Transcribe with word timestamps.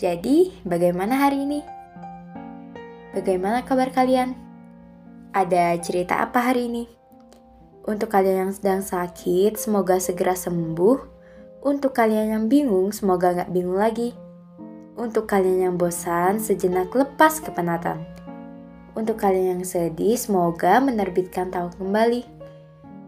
Jadi, 0.00 0.48
bagaimana 0.64 1.28
hari 1.28 1.44
ini? 1.44 1.60
Bagaimana 3.12 3.60
kabar 3.68 3.92
kalian? 3.92 4.32
Ada 5.36 5.76
cerita 5.76 6.24
apa 6.24 6.40
hari 6.40 6.72
ini? 6.72 6.88
Untuk 7.84 8.08
kalian 8.08 8.48
yang 8.48 8.52
sedang 8.56 8.80
sakit, 8.80 9.60
semoga 9.60 10.00
segera 10.00 10.32
sembuh. 10.32 11.20
Untuk 11.60 11.92
kalian 11.92 12.32
yang 12.32 12.44
bingung, 12.48 12.96
semoga 12.96 13.36
nggak 13.36 13.52
bingung 13.52 13.76
lagi. 13.76 14.16
Untuk 14.96 15.28
kalian 15.28 15.68
yang 15.68 15.74
bosan, 15.76 16.40
sejenak 16.40 16.88
lepas 16.96 17.44
kepenatan. 17.44 18.00
Untuk 18.96 19.20
kalian 19.20 19.60
yang 19.60 19.64
sedih, 19.68 20.16
semoga 20.16 20.80
menerbitkan 20.80 21.52
tahu 21.52 21.76
kembali 21.76 22.24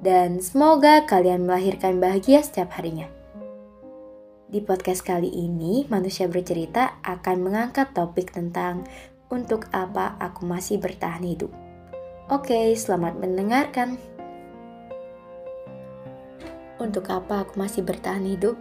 dan 0.04 0.44
semoga 0.44 1.08
kalian 1.08 1.48
melahirkan 1.48 2.04
bahagia 2.04 2.44
setiap 2.44 2.76
harinya. 2.76 3.21
Di 4.52 4.60
podcast 4.60 5.00
kali 5.00 5.32
ini, 5.32 5.88
manusia 5.88 6.28
bercerita 6.28 7.00
akan 7.00 7.40
mengangkat 7.40 7.96
topik 7.96 8.36
tentang 8.36 8.84
untuk 9.32 9.64
apa 9.72 10.20
aku 10.20 10.44
masih 10.44 10.76
bertahan 10.76 11.24
hidup. 11.24 11.48
Oke, 12.28 12.76
selamat 12.76 13.16
mendengarkan. 13.16 13.96
Untuk 16.76 17.08
apa 17.08 17.48
aku 17.48 17.56
masih 17.56 17.80
bertahan 17.80 18.28
hidup? 18.28 18.60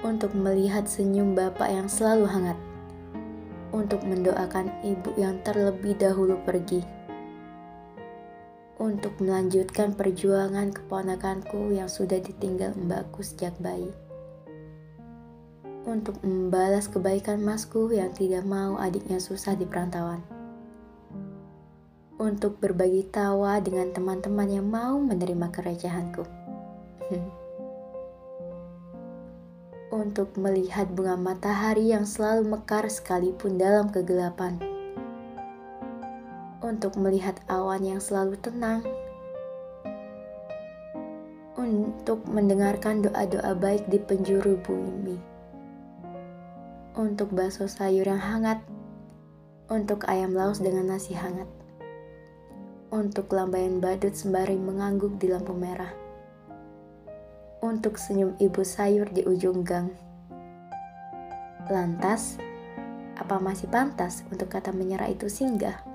Untuk 0.00 0.32
melihat 0.32 0.88
senyum 0.88 1.36
bapak 1.36 1.68
yang 1.68 1.84
selalu 1.84 2.24
hangat. 2.24 2.56
Untuk 3.76 4.00
mendoakan 4.00 4.80
ibu 4.80 5.12
yang 5.20 5.44
terlebih 5.44 5.92
dahulu 6.00 6.40
pergi 6.48 6.80
untuk 8.80 9.12
melanjutkan 9.20 9.92
perjuangan 9.92 10.72
keponakanku 10.72 11.76
yang 11.76 11.84
sudah 11.84 12.16
ditinggal 12.16 12.72
mbakku 12.80 13.20
sejak 13.20 13.52
bayi. 13.60 13.92
Untuk 15.84 16.20
membalas 16.20 16.88
kebaikan 16.88 17.40
masku 17.40 17.88
yang 17.92 18.12
tidak 18.12 18.44
mau 18.44 18.76
adiknya 18.76 19.16
susah 19.16 19.56
di 19.56 19.64
perantauan. 19.64 20.20
Untuk 22.20 22.60
berbagi 22.60 23.08
tawa 23.08 23.60
dengan 23.64 23.92
teman-teman 23.96 24.48
yang 24.48 24.68
mau 24.68 25.00
menerima 25.00 25.48
kerecehanku. 25.48 26.24
Untuk 29.90 30.36
melihat 30.36 30.92
bunga 30.92 31.16
matahari 31.16 31.90
yang 31.92 32.04
selalu 32.04 32.56
mekar 32.56 32.86
sekalipun 32.86 33.56
dalam 33.56 33.88
kegelapan 33.88 34.60
untuk 36.60 36.94
melihat 37.00 37.40
awan 37.48 37.80
yang 37.80 38.00
selalu 38.00 38.36
tenang, 38.38 38.84
untuk 41.56 42.22
mendengarkan 42.28 43.00
doa-doa 43.04 43.52
baik 43.56 43.88
di 43.88 43.98
penjuru 43.98 44.60
bumi, 44.60 45.16
untuk 46.94 47.30
bakso 47.30 47.70
sayur 47.70 48.06
yang 48.06 48.18
hangat, 48.18 48.62
untuk 49.70 50.06
ayam 50.10 50.34
laos 50.34 50.58
dengan 50.58 50.90
nasi 50.90 51.14
hangat, 51.14 51.46
untuk 52.90 53.30
lambaian 53.30 53.78
badut 53.78 54.14
sembari 54.14 54.58
mengangguk 54.58 55.18
di 55.18 55.30
lampu 55.30 55.54
merah, 55.54 55.90
untuk 57.62 57.98
senyum 57.98 58.34
ibu 58.42 58.62
sayur 58.66 59.06
di 59.10 59.22
ujung 59.22 59.62
gang. 59.62 59.90
Lantas, 61.70 62.38
apa 63.18 63.36
masih 63.38 63.70
pantas 63.70 64.26
untuk 64.30 64.50
kata 64.50 64.74
menyerah 64.74 65.12
itu 65.12 65.30
singgah? 65.30 65.89